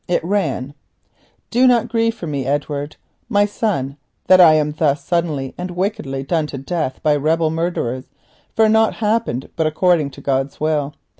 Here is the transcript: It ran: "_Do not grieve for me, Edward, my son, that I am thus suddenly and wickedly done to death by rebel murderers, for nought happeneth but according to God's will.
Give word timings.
It 0.07 0.23
ran: 0.23 0.73
"_Do 1.51 1.67
not 1.67 1.87
grieve 1.87 2.15
for 2.15 2.25
me, 2.25 2.43
Edward, 2.47 2.95
my 3.29 3.45
son, 3.45 3.97
that 4.25 4.41
I 4.41 4.55
am 4.55 4.71
thus 4.71 5.05
suddenly 5.05 5.53
and 5.59 5.69
wickedly 5.69 6.23
done 6.23 6.47
to 6.47 6.57
death 6.57 6.99
by 7.03 7.15
rebel 7.15 7.51
murderers, 7.51 8.05
for 8.55 8.67
nought 8.67 8.95
happeneth 8.95 9.51
but 9.55 9.67
according 9.67 10.09
to 10.09 10.19
God's 10.21 10.59
will. 10.59 10.95